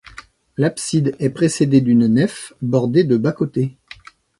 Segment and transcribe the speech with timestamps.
[0.57, 3.77] L'abside est précédée d'une nef bordée de bas-côtés.